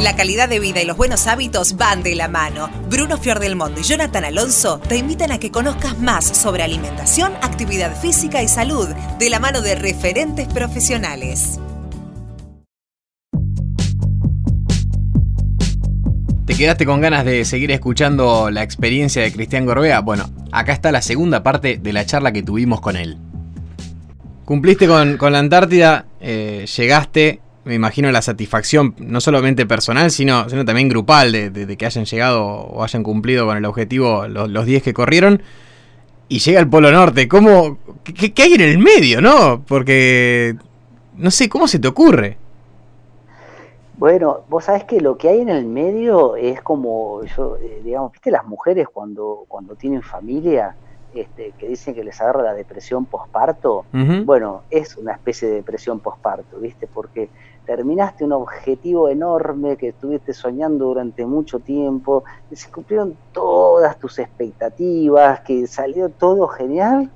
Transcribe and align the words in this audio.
La 0.00 0.16
calidad 0.16 0.48
de 0.48 0.60
vida 0.60 0.80
y 0.80 0.86
los 0.86 0.96
buenos 0.96 1.26
hábitos 1.26 1.76
van 1.76 2.02
de 2.02 2.14
la 2.14 2.28
mano. 2.28 2.70
Bruno 2.88 3.18
Fiordelmondo 3.18 3.80
y 3.80 3.84
Jonathan 3.84 4.24
Alonso 4.24 4.78
te 4.78 4.96
invitan 4.96 5.32
a 5.32 5.38
que 5.38 5.50
conozcas 5.50 5.98
más 5.98 6.24
sobre 6.24 6.62
alimentación, 6.62 7.32
actividad 7.42 7.94
física 8.00 8.42
y 8.42 8.48
salud 8.48 8.88
de 9.18 9.30
la 9.30 9.40
mano 9.40 9.60
de 9.60 9.74
referentes 9.74 10.46
profesionales. 10.48 11.58
¿Te 16.46 16.54
quedaste 16.54 16.86
con 16.86 17.02
ganas 17.02 17.26
de 17.26 17.44
seguir 17.44 17.70
escuchando 17.72 18.50
la 18.50 18.62
experiencia 18.62 19.20
de 19.20 19.32
Cristian 19.32 19.66
Gorbea? 19.66 20.00
Bueno, 20.00 20.30
acá 20.50 20.72
está 20.72 20.90
la 20.92 21.02
segunda 21.02 21.42
parte 21.42 21.76
de 21.76 21.92
la 21.92 22.06
charla 22.06 22.32
que 22.32 22.42
tuvimos 22.42 22.80
con 22.80 22.96
él. 22.96 23.18
Cumpliste 24.46 24.86
con, 24.86 25.18
la 25.20 25.38
Antártida, 25.40 26.06
eh, 26.20 26.64
llegaste, 26.74 27.40
me 27.68 27.74
imagino 27.74 28.10
la 28.10 28.22
satisfacción 28.22 28.94
no 28.98 29.20
solamente 29.20 29.66
personal, 29.66 30.10
sino, 30.10 30.48
sino 30.48 30.64
también 30.64 30.88
grupal 30.88 31.32
de, 31.32 31.76
que 31.76 31.84
hayan 31.84 32.06
llegado 32.06 32.42
o 32.42 32.82
hayan 32.82 33.02
cumplido 33.02 33.44
con 33.44 33.58
el 33.58 33.64
objetivo 33.66 34.26
los 34.26 34.64
10 34.64 34.82
que 34.82 34.94
corrieron. 34.94 35.42
Y 36.30 36.38
llega 36.38 36.60
al 36.60 36.68
Polo 36.68 36.90
Norte, 36.90 37.28
¿cómo, 37.28 37.76
qué, 38.04 38.32
hay 38.42 38.54
en 38.54 38.62
el 38.62 38.78
medio, 38.78 39.20
no? 39.20 39.62
Porque, 39.68 40.56
no 41.18 41.30
sé, 41.30 41.50
¿cómo 41.50 41.68
se 41.68 41.78
te 41.78 41.88
ocurre? 41.88 42.38
Bueno, 43.98 44.40
vos 44.48 44.64
sabés 44.64 44.84
que 44.84 45.02
lo 45.02 45.18
que 45.18 45.28
hay 45.28 45.40
en 45.40 45.50
el 45.50 45.66
medio 45.66 46.36
es 46.36 46.62
como, 46.62 47.22
yo, 47.36 47.58
eh, 47.58 47.82
digamos, 47.84 48.12
viste 48.12 48.30
las 48.30 48.46
mujeres 48.46 48.88
cuando, 48.90 49.44
cuando 49.46 49.74
tienen 49.74 50.00
familia, 50.00 50.74
este, 51.14 51.52
que 51.58 51.68
dicen 51.68 51.94
que 51.94 52.04
les 52.04 52.18
agarra 52.20 52.42
la 52.42 52.54
depresión 52.54 53.04
posparto, 53.04 53.84
bueno, 54.24 54.62
es 54.70 54.96
una 54.96 55.12
especie 55.12 55.48
de 55.48 55.54
depresión 55.56 56.00
posparto, 56.00 56.58
¿viste? 56.58 56.86
Porque 56.86 57.28
terminaste 57.68 58.24
un 58.24 58.32
objetivo 58.32 59.10
enorme 59.10 59.76
que 59.76 59.88
estuviste 59.88 60.32
soñando 60.32 60.86
durante 60.86 61.26
mucho 61.26 61.58
tiempo, 61.58 62.24
que 62.48 62.56
se 62.56 62.70
cumplieron 62.70 63.14
todas 63.30 63.98
tus 63.98 64.18
expectativas, 64.18 65.40
que 65.40 65.66
salió 65.66 66.08
todo 66.08 66.48
genial, 66.48 67.10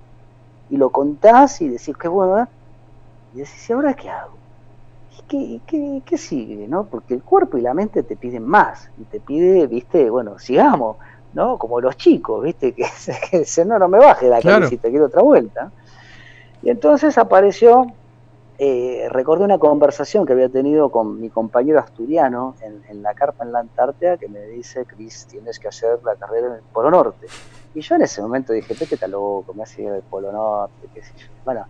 y 0.69 0.77
lo 0.77 0.91
contás 0.91 1.63
y 1.63 1.69
decís, 1.71 1.97
qué 1.97 2.07
bueno, 2.07 2.43
¿eh? 2.43 2.47
Y 3.35 3.39
decís, 3.39 3.71
¿y 3.71 3.73
ahora 3.73 3.95
qué 3.95 4.11
hago? 4.11 4.35
¿Y 5.31 5.59
qué, 5.67 6.03
qué, 6.05 6.19
sigue? 6.19 6.69
¿no? 6.69 6.85
Porque 6.85 7.15
el 7.15 7.23
cuerpo 7.23 7.57
y 7.57 7.63
la 7.63 7.73
mente 7.73 8.03
te 8.03 8.15
piden 8.15 8.45
más, 8.45 8.91
y 8.99 9.05
te 9.05 9.21
pide, 9.21 9.67
viste, 9.67 10.11
bueno, 10.11 10.39
sigamos 10.39 10.99
¿no? 11.33 11.57
Como 11.57 11.81
los 11.81 11.97
chicos, 11.97 12.45
¿viste? 12.45 12.75
Que, 12.75 12.85
se 13.47 13.65
no, 13.65 13.79
no 13.79 13.89
me 13.89 13.97
baje 13.97 14.29
la 14.29 14.39
claro. 14.41 14.69
te 14.69 14.77
quiero 14.77 15.07
otra 15.07 15.23
vuelta. 15.23 15.73
Y 16.63 16.69
entonces 16.69 17.17
apareció, 17.17 17.87
eh, 18.65 19.09
recordé 19.11 19.43
una 19.43 19.59
conversación 19.59 20.25
que 20.25 20.35
había 20.35 20.49
tenido 20.49 20.89
con 20.93 21.21
mi 21.21 21.31
compañero 21.31 21.81
asturiano 21.81 22.55
en, 22.61 23.03
la 23.03 23.13
carpa 23.13 23.45
en 23.45 23.51
la 23.51 23.59
Antártida 23.59 24.17
que 24.17 24.29
me 24.29 24.39
dice, 24.47 24.85
Cris, 24.85 25.27
tienes 25.29 25.59
que 25.59 25.67
hacer 25.67 25.99
la 26.05 26.15
carrera 26.15 26.47
en 26.47 26.53
el 26.53 26.63
Polo 26.73 26.89
Norte. 26.89 27.27
Y 27.75 27.81
yo 27.81 27.97
en 27.97 28.03
ese 28.03 28.23
momento 28.23 28.53
dije, 28.53 28.77
¿qué 28.89 28.97
tal 28.97 29.11
loco? 29.11 29.53
Me 29.53 29.65
hace 29.65 29.85
el 29.85 30.03
Polo 30.03 30.31
Norte, 30.31 30.87
qué 30.95 31.03
sé 31.03 31.13
yo. 31.17 31.27
Bueno, 31.45 31.67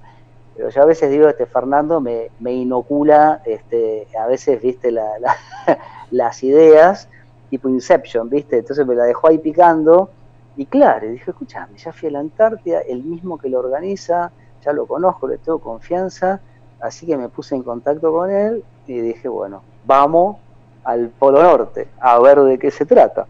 pero 0.54 0.68
yo 0.68 0.82
a 0.82 0.84
veces 0.84 1.10
digo, 1.10 1.28
este 1.28 1.46
Fernando 1.46 1.98
me, 1.98 2.30
me 2.40 2.52
inocula, 2.52 3.40
este, 3.46 4.06
a 4.20 4.26
veces, 4.26 4.60
viste, 4.60 4.92
las 6.10 6.42
ideas, 6.42 7.08
tipo 7.48 7.70
Inception, 7.70 8.28
¿viste? 8.28 8.58
Entonces 8.58 8.86
me 8.86 8.94
la 8.94 9.04
dejó 9.04 9.28
ahí 9.28 9.38
picando. 9.38 10.10
Y 10.56 10.66
claro, 10.66 11.08
dije, 11.08 11.30
escúchame, 11.30 11.78
ya 11.78 11.90
fui 11.90 12.10
a 12.10 12.12
la 12.12 12.18
Antártida, 12.18 12.80
el 12.80 13.02
mismo 13.02 13.38
que 13.38 13.48
lo 13.48 13.60
organiza, 13.60 14.30
ya 14.62 14.74
lo 14.74 14.84
conozco, 14.84 15.26
le 15.26 15.38
tengo 15.38 15.58
confianza, 15.58 16.42
así 16.82 17.06
que 17.06 17.16
me 17.16 17.28
puse 17.28 17.54
en 17.54 17.62
contacto 17.62 18.12
con 18.12 18.30
él 18.30 18.64
y 18.86 19.00
dije, 19.00 19.28
bueno, 19.28 19.62
vamos 19.84 20.36
al 20.84 21.08
Polo 21.10 21.42
Norte 21.42 21.88
a 22.00 22.18
ver 22.18 22.40
de 22.40 22.58
qué 22.58 22.70
se 22.70 22.84
trata. 22.84 23.26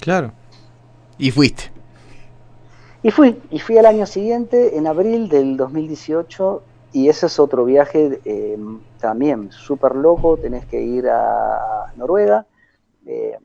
Claro. 0.00 0.32
Y 1.18 1.30
fuiste. 1.30 1.70
Y 3.02 3.10
fui, 3.10 3.40
y 3.50 3.60
fui 3.60 3.78
al 3.78 3.86
año 3.86 4.06
siguiente, 4.06 4.76
en 4.76 4.86
abril 4.86 5.28
del 5.28 5.56
2018, 5.56 6.62
y 6.92 7.08
ese 7.08 7.26
es 7.26 7.38
otro 7.38 7.64
viaje 7.64 8.20
eh, 8.24 8.58
también 8.98 9.52
súper 9.52 9.94
loco, 9.94 10.36
tenés 10.36 10.66
que 10.66 10.80
ir 10.80 11.08
a 11.08 11.92
Noruega. 11.96 12.46
Eh, 13.06 13.38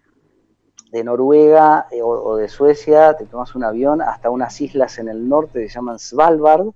de 0.92 1.04
Noruega 1.04 1.88
eh, 1.90 2.02
o, 2.04 2.36
de 2.36 2.48
Suecia, 2.48 3.16
te 3.16 3.26
tomas 3.26 3.56
un 3.56 3.64
avión 3.64 4.02
hasta 4.02 4.30
unas 4.30 4.62
islas 4.62 5.00
en 5.00 5.10
el 5.10 5.28
norte 5.28 5.62
que 5.62 5.68
se 5.68 5.76
llaman 5.76 5.98
Svalbard, 5.98 6.68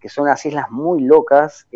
que 0.00 0.08
son 0.08 0.24
unas 0.24 0.44
islas 0.44 0.70
muy 0.70 1.02
locas, 1.02 1.66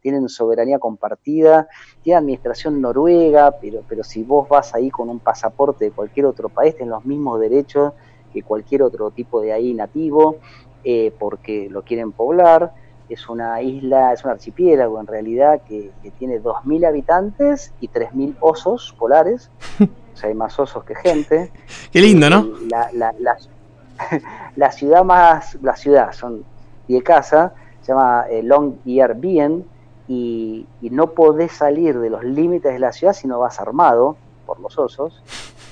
tienen 0.00 0.28
soberanía 0.28 0.78
compartida, 0.78 1.68
tienen 2.02 2.18
administración 2.18 2.80
noruega, 2.80 3.52
pero, 3.60 3.82
pero 3.88 4.04
si 4.04 4.22
vos 4.22 4.48
vas 4.48 4.74
ahí 4.74 4.90
con 4.90 5.08
un 5.08 5.20
pasaporte 5.20 5.86
de 5.86 5.90
cualquier 5.92 6.26
otro 6.26 6.48
país, 6.48 6.74
tenés 6.74 6.90
los 6.90 7.04
mismos 7.04 7.40
derechos 7.40 7.92
que 8.32 8.42
cualquier 8.42 8.82
otro 8.82 9.10
tipo 9.10 9.40
de 9.40 9.52
ahí 9.52 9.74
nativo, 9.74 10.36
eh, 10.84 11.12
porque 11.18 11.68
lo 11.70 11.82
quieren 11.82 12.12
poblar. 12.12 12.72
Es 13.08 13.28
una 13.28 13.62
isla, 13.62 14.12
es 14.12 14.24
un 14.24 14.32
archipiélago 14.32 15.00
en 15.00 15.06
realidad 15.06 15.62
que, 15.66 15.90
que 16.02 16.10
tiene 16.10 16.42
2.000 16.42 16.86
habitantes 16.86 17.72
y 17.80 17.88
3.000 17.88 18.36
osos 18.40 18.94
polares. 18.98 19.50
O 20.18 20.20
sea, 20.20 20.30
hay 20.30 20.34
más 20.34 20.58
osos 20.58 20.82
que 20.82 20.96
gente. 20.96 21.52
Qué 21.92 22.00
lindo, 22.00 22.28
¿no? 22.28 22.48
La, 22.68 22.90
la, 24.56 24.72
ciudad 24.72 25.04
más, 25.04 25.56
la 25.62 25.76
ciudad, 25.76 26.10
son 26.10 26.44
de 26.88 27.00
casa, 27.04 27.54
se 27.88 27.94
llama 27.94 28.26
eh, 28.28 28.42
Long 28.42 28.74
Bien 28.84 29.64
y, 30.08 30.66
y 30.82 30.90
no 30.90 31.12
podés 31.12 31.52
salir 31.52 31.98
de 31.98 32.10
los 32.10 32.22
límites 32.22 32.70
de 32.70 32.78
la 32.78 32.92
ciudad 32.92 33.14
si 33.14 33.26
no 33.26 33.38
vas 33.38 33.60
armado 33.60 34.18
por 34.44 34.60
los 34.60 34.78
osos. 34.78 35.22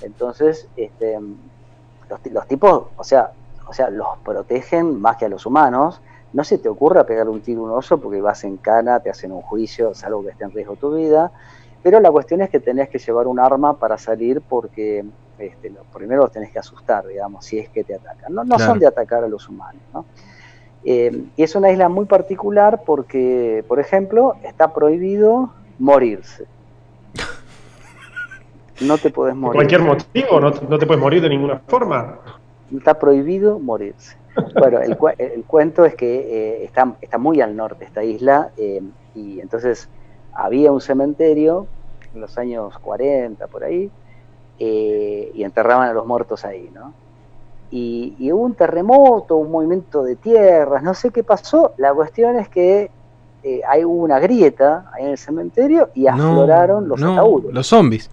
Entonces, 0.01 0.67
este, 0.79 1.19
los, 2.31 2.47
tipos, 2.47 2.85
o 2.97 3.05
sea, 3.05 3.33
o 3.69 3.75
sea, 3.75 3.91
los 3.91 4.09
protegen 4.25 4.99
más 4.99 5.19
que 5.19 5.27
a 5.27 5.29
los 5.29 5.45
humanos. 5.45 6.01
No 6.33 6.43
se 6.43 6.57
te 6.57 6.71
ocurra 6.71 7.05
pegar 7.05 7.29
un 7.29 7.43
tiro 7.43 7.61
a 7.61 7.65
un 7.65 7.71
oso 7.73 7.99
porque 7.99 8.23
vas 8.23 8.45
en 8.45 8.57
cana, 8.57 9.01
te 9.01 9.11
hacen 9.11 9.31
un 9.31 9.43
juicio, 9.43 9.93
salvo 9.93 10.23
que 10.23 10.31
esté 10.31 10.45
en 10.45 10.53
riesgo 10.53 10.77
tu 10.77 10.95
vida. 10.95 11.31
Pero 11.83 12.01
la 12.01 12.11
cuestión 12.11 12.41
es 12.41 12.49
que 12.49 12.61
tenés 12.61 12.89
que 12.89 12.99
llevar 12.99 13.27
un 13.27 13.39
arma 13.39 13.75
para 13.75 13.99
salir 13.99 14.41
porque 14.41 15.05
este, 15.39 15.69
lo, 15.69 15.83
primero 15.93 16.23
los 16.23 16.33
tenés 16.33 16.51
que 16.51 16.61
asustar, 16.61 17.07
digamos, 17.07 17.45
si 17.45 17.59
es 17.59 17.69
que 17.69 17.85
te 17.85 17.95
atacan. 17.95 18.33
No, 18.33 18.43
no 18.43 18.59
son 18.59 18.79
de 18.79 18.87
atacar 18.87 19.23
a 19.23 19.29
los 19.29 19.47
humanos. 19.51 19.83
¿no? 19.93 20.07
Eh, 20.89 21.25
y 21.37 21.43
es 21.43 21.57
una 21.57 21.73
isla 21.73 21.89
muy 21.89 22.05
particular 22.05 22.83
porque, 22.87 23.65
por 23.67 23.81
ejemplo, 23.81 24.37
está 24.45 24.73
prohibido 24.73 25.51
morirse. 25.81 26.47
No 28.81 28.97
te 28.97 29.11
puedes 29.11 29.35
morir. 29.35 29.57
¿Cualquier 29.57 29.81
motivo? 29.81 30.39
¿No, 30.41 30.51
no 30.51 30.79
te 30.79 30.87
puedes 30.87 31.03
morir 31.03 31.21
de 31.21 31.29
ninguna 31.29 31.59
forma? 31.67 32.21
Está 32.73 33.01
prohibido 33.01 33.59
morirse. 33.59 34.17
Bueno, 34.57 34.79
el, 34.81 34.97
el 35.19 35.43
cuento 35.45 35.85
es 35.85 35.97
que 35.97 36.19
eh, 36.19 36.65
está, 36.65 36.95
está 37.01 37.19
muy 37.19 37.41
al 37.41 37.57
norte 37.57 37.85
esta 37.85 38.05
isla 38.05 38.51
eh, 38.57 38.81
y 39.17 39.41
entonces 39.41 39.89
había 40.33 40.71
un 40.71 40.81
cementerio 40.81 41.67
en 42.15 42.21
los 42.21 42.39
años 42.39 42.79
40, 42.79 43.45
por 43.49 43.65
ahí, 43.65 43.91
y 44.59 45.43
enterraban 45.43 45.89
a 45.89 45.93
los 45.93 46.07
muertos 46.07 46.45
ahí, 46.45 46.71
¿no? 46.73 46.95
Y, 47.71 48.31
hubo 48.33 48.43
un 48.43 48.55
terremoto, 48.55 49.37
un 49.37 49.51
movimiento 49.51 50.03
de 50.03 50.17
tierras, 50.17 50.83
no 50.83 50.95
sé 50.95 51.11
qué 51.11 51.25
pasó, 51.25 51.73
la 51.77 51.93
cuestión 51.93 52.39
es 52.39 52.49
que 52.49 52.91
eh, 53.43 53.61
hay 53.69 53.85
una 53.85 54.19
grieta 54.19 54.91
ahí 54.93 55.05
en 55.05 55.11
el 55.11 55.19
cementerio 55.19 55.91
y 55.95 56.07
afloraron 56.07 56.89
los 56.89 57.01
no, 57.01 57.41
Los 57.51 57.67
zombies. 57.67 58.11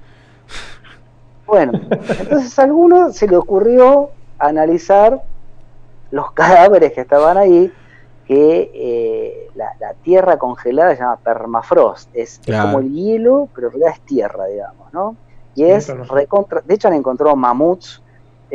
Bueno, 1.46 1.74
entonces 2.19 2.58
a 2.58 2.63
alguno 2.63 3.12
se 3.12 3.28
le 3.28 3.36
ocurrió 3.36 4.09
analizar 4.40 5.24
los 6.12 6.31
cadáveres 6.31 6.94
que 6.94 7.02
estaban 7.02 7.38
ahí 7.38 7.72
que 8.28 8.72
eh, 8.74 9.50
la, 9.56 9.94
tierra 10.03 10.38
congelada 10.38 10.96
se 10.96 11.02
llama 11.02 11.18
permafrost, 11.18 12.09
es, 12.13 12.40
como 12.46 12.80
el 12.80 12.94
hielo, 12.94 13.50
pero 13.53 13.68
en 13.68 13.74
realidad 13.74 13.94
es 13.96 14.02
tierra, 14.06 14.46
digamos, 14.46 14.94
¿no? 14.94 15.16
Y 15.56 15.63
es 15.63 15.88
recontra, 16.10 16.62
de 16.62 16.74
hecho 16.74 16.88
han 16.88 16.94
encontrado 16.94 17.36
mamuts 17.36 18.03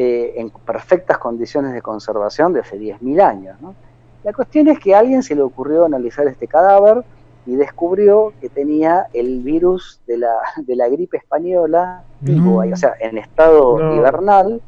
eh, 0.01 0.35
en 0.37 0.51
perfectas 0.51 1.19
condiciones 1.19 1.73
de 1.73 1.83
conservación 1.83 2.53
de 2.53 2.61
hace 2.61 2.79
10.000 2.79 3.21
años, 3.21 3.61
¿no? 3.61 3.75
La 4.23 4.33
cuestión 4.33 4.69
es 4.69 4.79
que 4.79 4.95
a 4.95 5.01
alguien 5.01 5.25
se 5.25 5.35
le 5.35 5.43
ocurrió 5.43 5.85
analizar 5.85 6.25
este 6.29 6.47
cadáver 6.47 7.03
y 7.47 7.57
descubrió 7.57 8.33
que 8.41 8.49
tenía 8.49 9.09
el 9.13 9.41
virus 9.41 10.01
de 10.07 10.19
la, 10.19 10.37
de 10.57 10.77
la 10.77 10.89
gripe 10.89 11.17
española 11.17 12.05
vivo, 12.21 12.63
o 12.63 12.77
sea, 12.77 12.95
en 13.01 13.19
estado 13.19 13.97
hibernal, 13.97 14.63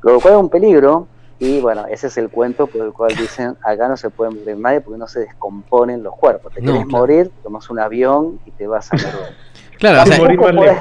lo 0.00 0.18
cual 0.18 0.32
es 0.32 0.40
un 0.40 0.48
peligro, 0.48 1.08
y 1.38 1.60
bueno, 1.60 1.84
ese 1.84 2.06
es 2.06 2.16
el 2.16 2.30
cuento 2.30 2.66
por 2.66 2.86
el 2.86 2.94
cual 2.94 3.14
dicen, 3.14 3.58
acá 3.62 3.86
no 3.86 3.98
se 3.98 4.08
puede 4.08 4.30
morir 4.30 4.56
nadie 4.56 4.80
porque 4.80 4.98
no 4.98 5.06
se 5.06 5.20
descomponen 5.20 6.02
los 6.02 6.16
cuerpos. 6.16 6.54
Te 6.54 6.62
quieres 6.62 6.86
morir, 6.86 7.30
tomas 7.42 7.68
un 7.68 7.80
avión 7.80 8.40
y 8.46 8.50
te 8.50 8.66
vas 8.66 8.90
a 8.90 8.96
morir. 8.96 9.36
claro, 9.78 10.10
tampoco, 10.10 10.56
podés, 10.56 10.78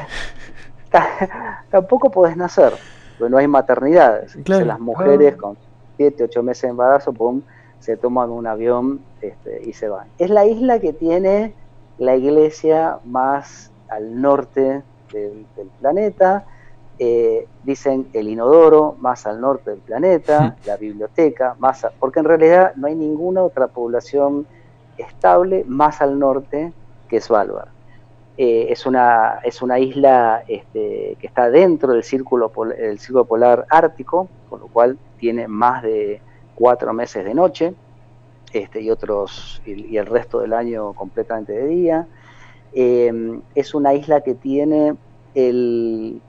tampoco 1.69 2.11
podés 2.11 2.37
nacer, 2.37 2.71
porque 3.17 3.31
no 3.31 3.37
hay 3.37 3.47
maternidades. 3.47 4.35
las 4.47 4.79
mujeres 4.79 5.35
con 5.35 5.57
7, 5.97 6.23
8 6.25 6.43
meses 6.43 6.61
de 6.63 6.69
embarazo, 6.69 7.13
pum, 7.13 7.41
se 7.79 7.97
toman 7.97 8.29
un 8.29 8.47
avión 8.47 9.01
este, 9.21 9.61
y 9.63 9.73
se 9.73 9.89
van. 9.89 10.07
Es 10.17 10.29
la 10.29 10.45
isla 10.45 10.79
que 10.79 10.93
tiene 10.93 11.53
la 11.97 12.15
iglesia 12.15 12.99
más 13.05 13.71
al 13.89 14.21
norte 14.21 14.81
del, 15.11 15.45
planeta, 15.79 16.45
eh, 16.97 17.47
dicen 17.63 18.07
el 18.13 18.27
inodoro 18.27 18.95
más 18.99 19.27
al 19.27 19.41
norte 19.41 19.71
del 19.71 19.79
planeta, 19.79 20.55
la 20.65 20.77
biblioteca 20.77 21.55
más, 21.59 21.85
porque 21.99 22.19
en 22.19 22.25
realidad 22.25 22.73
no 22.75 22.87
hay 22.87 22.95
ninguna 22.95 23.43
otra 23.43 23.67
población 23.67 24.47
estable 24.97 25.63
más 25.67 26.01
al 26.01 26.17
norte 26.17 26.71
que 27.09 27.21
Svalbard. 27.21 27.69
Eh, 28.35 28.67
es, 28.69 28.85
una, 28.87 29.39
es 29.43 29.61
una 29.61 29.77
isla 29.77 30.43
este, 30.47 31.17
que 31.19 31.27
está 31.27 31.51
dentro 31.51 31.93
del 31.93 32.03
círculo, 32.03 32.51
el 32.77 32.97
círculo 32.97 33.25
polar 33.25 33.67
ártico, 33.69 34.27
con 34.49 34.61
lo 34.61 34.67
cual 34.67 34.97
tiene 35.17 35.47
más 35.47 35.83
de 35.83 36.19
cuatro 36.55 36.93
meses 36.93 37.25
de 37.25 37.33
noche 37.35 37.73
este, 38.51 38.81
y, 38.81 38.89
otros, 38.89 39.61
y, 39.65 39.97
el 39.97 40.07
resto 40.07 40.39
del 40.39 40.53
año 40.53 40.93
completamente 40.93 41.53
de 41.53 41.67
día. 41.67 42.07
Em, 42.73 43.41
es 43.53 43.75
una 43.75 43.93
isla 43.93 44.21
que 44.21 44.33
tiene 44.33 44.95
el, 45.35 46.19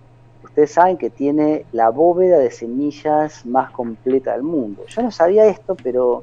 ustedes 0.42 0.72
saben 0.72 0.98
que 0.98 1.08
tiene 1.08 1.64
la 1.72 1.88
bóveda 1.88 2.38
de 2.38 2.50
semillas 2.50 3.46
más 3.46 3.70
completa 3.70 4.32
del 4.32 4.42
mundo. 4.42 4.84
Yo 4.88 5.02
no 5.02 5.10
sabía 5.10 5.46
esto, 5.46 5.74
pero 5.82 6.22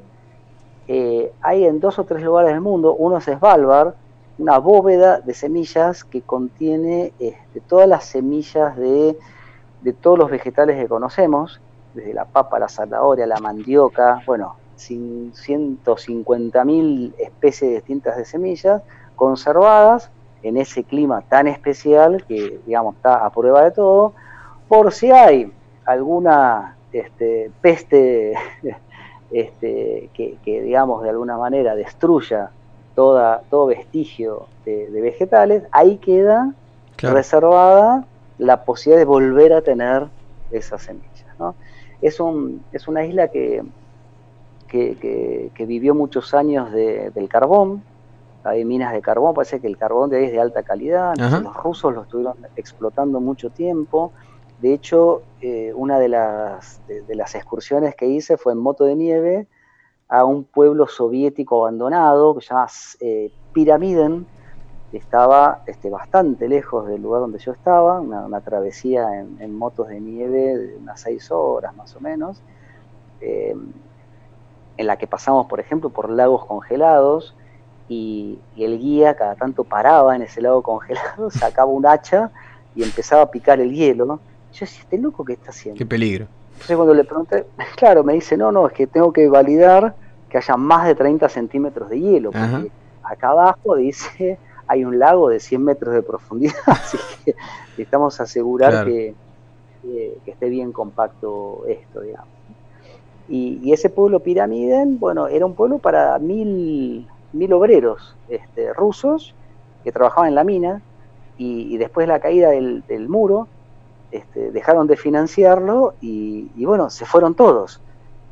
eh, 0.88 1.32
hay 1.40 1.64
en 1.64 1.80
dos 1.80 1.98
o 1.98 2.04
tres 2.04 2.22
lugares 2.22 2.52
del 2.52 2.60
mundo, 2.60 2.94
uno 2.94 3.18
es 3.18 3.24
Svalbard, 3.24 3.94
una 4.38 4.58
bóveda 4.58 5.20
de 5.20 5.34
semillas 5.34 6.04
que 6.04 6.22
contiene 6.22 7.12
este, 7.18 7.60
todas 7.60 7.86
las 7.88 8.04
semillas 8.04 8.76
de, 8.76 9.18
todos 10.00 10.18
los 10.18 10.30
vegetales 10.30 10.80
que 10.80 10.88
conocemos, 10.88 11.60
desde 11.94 12.14
la 12.14 12.24
papa, 12.24 12.58
la 12.58 12.68
zanahoria, 12.68 13.26
la 13.26 13.38
mandioca, 13.38 14.22
bueno, 14.26 14.56
150.000 14.76 17.14
especies 17.18 17.74
distintas 17.74 18.16
de 18.16 18.24
semillas 18.24 18.82
conservadas 19.16 20.10
en 20.42 20.56
ese 20.56 20.84
clima 20.84 21.20
tan 21.22 21.46
especial 21.46 22.24
que, 22.26 22.60
digamos, 22.66 22.96
está 22.96 23.24
a 23.24 23.30
prueba 23.30 23.62
de 23.64 23.70
todo, 23.72 24.14
por 24.68 24.92
si 24.92 25.10
hay 25.10 25.52
alguna 25.84 26.76
este, 26.92 27.50
peste 27.60 28.34
este, 29.30 30.08
que, 30.14 30.38
digamos, 30.44 31.02
de 31.02 31.10
alguna 31.10 31.36
manera 31.36 31.74
destruya 31.74 32.50
toda, 32.94 33.42
todo 33.50 33.66
vestigio 33.66 34.46
de, 34.64 34.88
vegetales, 34.90 35.64
ahí 35.72 35.96
queda 35.98 36.54
reservada 36.98 38.06
la 38.38 38.64
posibilidad 38.64 39.00
de 39.00 39.04
volver 39.04 39.52
a 39.52 39.62
tener 39.62 40.06
esas 40.50 40.82
semillas. 40.82 41.10
Es, 42.00 42.20
un, 42.20 42.62
es 42.72 42.88
una 42.88 43.04
isla 43.04 43.28
que, 43.28 43.62
que, 44.68 45.64
vivió 45.66 45.94
muchos 45.94 46.34
años 46.34 46.72
del 46.72 47.28
carbón, 47.28 47.82
hay 48.44 48.64
minas 48.64 48.92
de 48.92 49.00
carbón, 49.00 49.34
parece 49.34 49.60
que 49.60 49.68
el 49.68 49.76
carbón 49.76 50.10
de 50.10 50.18
ahí 50.18 50.24
es 50.24 50.32
de 50.32 50.40
alta 50.40 50.62
calidad, 50.62 51.14
los 51.16 51.56
rusos 51.56 51.94
lo 51.94 52.02
estuvieron 52.02 52.36
explotando 52.56 53.20
mucho 53.20 53.50
tiempo. 53.50 54.12
De 54.60 54.74
hecho, 54.74 55.22
eh, 55.40 55.72
una 55.74 55.98
de 55.98 56.08
las, 56.08 56.80
de 56.86 57.14
las 57.16 57.34
excursiones 57.34 57.96
que 57.96 58.06
hice 58.06 58.36
fue 58.36 58.52
en 58.52 58.58
moto 58.58 58.84
de 58.84 58.94
nieve, 58.94 59.46
a 60.12 60.26
un 60.26 60.44
pueblo 60.44 60.86
soviético 60.88 61.62
abandonado 61.62 62.34
que 62.34 62.42
se 62.42 62.48
llama 62.48 62.66
eh, 63.00 63.32
Piramiden, 63.54 64.26
que 64.90 64.98
estaba 64.98 65.62
este, 65.66 65.88
bastante 65.88 66.50
lejos 66.50 66.86
del 66.86 67.00
lugar 67.00 67.22
donde 67.22 67.38
yo 67.38 67.52
estaba, 67.52 67.98
una, 67.98 68.40
travesía 68.42 69.20
en, 69.20 69.56
motos 69.56 69.88
de 69.88 70.00
nieve 70.00 70.58
de 70.58 70.76
unas 70.76 71.00
seis 71.00 71.30
horas 71.30 71.74
más 71.74 71.96
o 71.96 72.00
menos, 72.00 72.42
eh, 73.22 73.56
en 74.76 74.86
la 74.86 74.98
que 74.98 75.06
pasamos, 75.06 75.46
por 75.46 75.60
ejemplo, 75.60 75.88
por 75.88 76.10
lagos 76.10 76.44
congelados 76.44 77.34
y, 77.88 78.38
el 78.58 78.78
guía 78.78 79.16
cada 79.16 79.34
tanto 79.34 79.64
paraba 79.64 80.14
en 80.14 80.20
ese 80.20 80.42
lago 80.42 80.60
congelado, 80.60 81.30
sacaba 81.30 81.70
un 81.70 81.86
hacha 81.86 82.30
y 82.74 82.82
empezaba 82.82 83.22
a 83.22 83.30
picar 83.30 83.60
el 83.60 83.72
hielo. 83.72 84.04
Yo 84.52 84.60
decía, 84.60 84.82
¿este 84.82 84.98
loco 84.98 85.24
qué 85.24 85.32
está 85.32 85.52
haciendo? 85.52 85.78
Qué 85.78 85.86
peligro. 85.86 86.26
Entonces 86.52 86.76
cuando 86.76 86.92
le 86.92 87.04
pregunté, 87.04 87.46
claro, 87.76 88.04
me 88.04 88.12
dice, 88.12 88.36
no, 88.36 88.52
no, 88.52 88.66
es 88.66 88.74
que 88.74 88.86
tengo 88.86 89.10
que 89.10 89.26
validar 89.26 89.94
que 90.32 90.38
haya 90.38 90.56
más 90.56 90.86
de 90.86 90.94
30 90.94 91.28
centímetros 91.28 91.90
de 91.90 92.00
hielo, 92.00 92.30
porque 92.32 92.70
acá 93.02 93.28
abajo 93.28 93.76
dice 93.76 94.38
hay 94.66 94.82
un 94.82 94.98
lago 94.98 95.28
de 95.28 95.38
100 95.38 95.62
metros 95.62 95.94
de 95.94 96.02
profundidad, 96.02 96.54
así 96.66 96.96
que 97.22 97.34
necesitamos 97.72 98.18
asegurar 98.18 98.86
que, 98.86 99.14
esté 100.24 100.48
bien 100.48 100.72
compacto 100.72 101.64
esto, 101.68 102.00
digamos. 102.00 102.28
Y, 103.28 103.72
ese 103.72 103.90
pueblo 103.90 104.20
Piramiden, 104.20 104.98
bueno, 104.98 105.28
era 105.28 105.44
un 105.44 105.54
pueblo 105.54 105.78
para 105.78 106.18
mil, 106.18 107.06
mil 107.34 107.52
obreros 107.52 108.16
este, 108.28 108.72
rusos 108.72 109.34
que 109.84 109.92
trabajaban 109.92 110.28
en 110.30 110.34
la 110.34 110.44
mina 110.44 110.80
y, 111.36 111.76
después 111.76 112.06
de 112.06 112.12
la 112.12 112.20
caída 112.20 112.50
del, 112.50 113.08
muro 113.08 113.48
este, 114.12 114.50
dejaron 114.50 114.86
de 114.86 114.96
financiarlo 114.96 115.92
y, 116.00 116.50
y, 116.56 116.64
bueno, 116.64 116.88
se 116.88 117.04
fueron 117.04 117.34
todos 117.34 117.82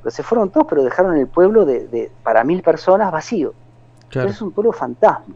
se 0.08 0.22
fueron 0.22 0.50
todos, 0.50 0.66
pero 0.68 0.82
dejaron 0.82 1.16
el 1.16 1.26
pueblo 1.26 1.64
de, 1.64 2.10
para 2.22 2.44
mil 2.44 2.62
personas 2.62 3.12
vacío. 3.12 3.54
Es 4.10 4.42
un 4.42 4.50
pueblo 4.50 4.72
fantasma. 4.72 5.34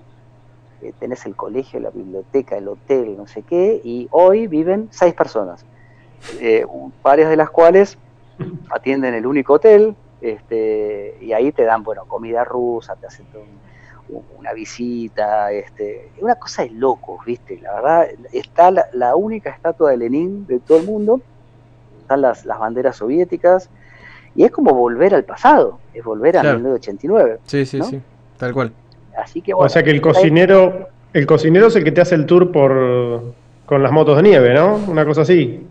Eh, 0.84 0.92
tenés 0.98 1.24
el 1.24 1.34
colegio, 1.34 1.80
la 1.80 1.90
biblioteca, 1.90 2.56
el 2.56 2.68
hotel, 2.68 3.16
no 3.16 3.26
sé 3.26 3.42
qué, 3.42 3.80
y 3.82 4.06
hoy 4.10 4.48
viven 4.48 4.88
seis 4.90 5.14
personas, 5.14 5.64
eh, 6.40 6.66
varias 7.02 7.30
de 7.30 7.36
las 7.36 7.48
cuales 7.48 7.96
atienden 8.70 9.14
el 9.14 9.26
único 9.26 9.54
hotel, 9.54 9.96
este, 10.20 11.16
y 11.22 11.32
ahí 11.32 11.52
te 11.52 11.64
dan, 11.64 11.84
bueno, 11.84 12.04
comida 12.04 12.44
rusa, 12.44 12.96
te 12.96 13.06
hacen 13.06 13.26
una 14.38 14.52
visita, 14.52 15.50
este, 15.52 16.10
una 16.20 16.34
cosa 16.34 16.64
de 16.64 16.70
locos, 16.70 17.24
¿viste? 17.24 17.58
La 17.60 17.74
verdad, 17.74 18.06
está 18.32 18.70
la, 18.70 19.16
única 19.16 19.50
estatua 19.50 19.92
de 19.92 19.96
Lenin 19.96 20.46
de 20.46 20.60
todo 20.60 20.78
el 20.78 20.86
mundo, 20.86 21.22
están 22.02 22.20
las, 22.20 22.44
las 22.44 22.58
banderas 22.58 22.96
soviéticas, 22.96 23.70
y 24.34 24.44
es 24.44 24.50
como 24.50 24.74
volver 24.74 25.14
al 25.14 25.24
pasado, 25.24 25.78
es 25.92 26.04
volver 26.04 26.36
a 26.36 26.42
1989. 26.42 27.38
Sí, 27.46 27.64
sí, 27.66 27.80
sí, 27.82 28.00
tal 28.36 28.52
cual. 28.52 28.72
Así 29.16 29.40
que, 29.40 29.54
o 29.54 29.68
sea 29.68 29.82
que 29.82 29.90
el 29.90 30.00
cocinero, 30.00 30.88
el 31.12 31.26
cocinero 31.26 31.68
es 31.68 31.76
el 31.76 31.84
que 31.84 31.92
te 31.92 32.00
hace 32.00 32.14
el 32.14 32.26
tour 32.26 32.50
por 32.50 33.34
con 33.66 33.82
las 33.82 33.92
motos 33.92 34.16
de 34.16 34.22
nieve, 34.24 34.52
¿no? 34.52 34.76
Una 34.88 35.04
cosa 35.04 35.22
así. 35.22 35.66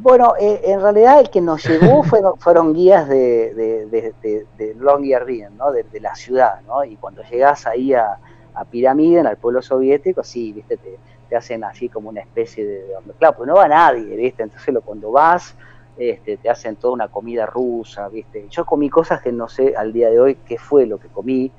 Bueno, 0.00 0.34
eh, 0.40 0.60
en 0.64 0.80
realidad 0.80 1.20
el 1.20 1.30
que 1.30 1.40
nos 1.40 1.64
llevó 1.66 2.02
fueron, 2.04 2.38
fueron 2.38 2.72
guías 2.72 3.08
de, 3.08 3.54
de, 3.54 4.14
de, 4.22 4.46
de 4.56 4.74
Longyearbyen, 4.74 5.56
¿no? 5.56 5.72
De, 5.72 5.84
la 6.00 6.14
ciudad, 6.14 6.60
¿no? 6.66 6.84
Y 6.84 6.96
cuando 6.96 7.22
llegas 7.22 7.66
ahí 7.66 7.92
a, 7.94 8.18
a 8.54 8.64
Piramiden, 8.64 9.26
al 9.26 9.36
pueblo 9.36 9.60
soviético, 9.60 10.22
sí, 10.22 10.52
viste, 10.52 10.76
te, 10.76 10.98
te 11.28 11.36
hacen 11.36 11.64
así 11.64 11.88
como 11.88 12.08
una 12.08 12.20
especie 12.20 12.64
de... 12.64 12.84
Claro, 13.18 13.36
pues 13.36 13.46
no 13.46 13.54
va 13.54 13.68
nadie, 13.68 14.16
viste, 14.16 14.42
entonces 14.42 14.72
lo, 14.72 14.80
cuando 14.80 15.10
vas 15.10 15.54
este, 15.98 16.36
te 16.36 16.48
hacen 16.48 16.76
toda 16.76 16.94
una 16.94 17.08
comida 17.08 17.44
rusa, 17.44 18.08
¿viste? 18.08 18.46
Yo 18.50 18.64
comí 18.64 18.88
cosas 18.88 19.20
que 19.20 19.32
no 19.32 19.48
sé 19.48 19.74
al 19.76 19.92
día 19.92 20.10
de 20.10 20.20
hoy 20.20 20.36
qué 20.46 20.56
fue 20.56 20.86
lo 20.86 20.98
que 20.98 21.08
comí, 21.08 21.50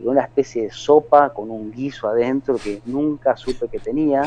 una 0.00 0.22
especie 0.22 0.62
de 0.62 0.70
sopa 0.70 1.30
con 1.30 1.50
un 1.50 1.72
guiso 1.72 2.08
adentro 2.08 2.56
que 2.56 2.80
nunca 2.86 3.36
supe 3.36 3.68
que 3.68 3.80
tenía. 3.80 4.22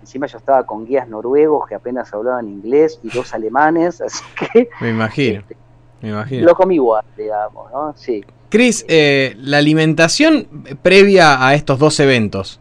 Encima 0.00 0.26
yo 0.26 0.36
estaba 0.36 0.66
con 0.66 0.84
guías 0.84 1.08
noruegos 1.08 1.66
que 1.66 1.74
apenas 1.74 2.12
hablaban 2.12 2.48
inglés 2.48 3.00
y 3.02 3.08
dos 3.08 3.32
alemanes, 3.32 4.00
así 4.02 4.22
que... 4.52 4.68
Me 4.80 4.90
imagino, 4.90 5.40
este, 5.40 5.56
me 6.02 6.10
imagino. 6.10 6.44
Lo 6.44 6.54
comí 6.54 6.74
igual, 6.74 7.04
digamos, 7.16 7.72
¿no? 7.72 7.94
Sí. 7.96 8.22
Cris, 8.50 8.84
eh, 8.88 9.34
la 9.38 9.58
alimentación 9.58 10.46
previa 10.82 11.44
a 11.44 11.54
estos 11.54 11.78
dos 11.78 11.98
eventos, 11.98 12.60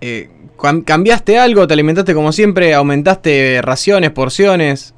eh, 0.00 0.30
¿cambiaste 0.84 1.38
algo? 1.38 1.66
¿Te 1.66 1.74
alimentaste 1.74 2.14
como 2.14 2.32
siempre? 2.32 2.74
¿Aumentaste 2.74 3.60
raciones, 3.62 4.10
porciones? 4.10 4.94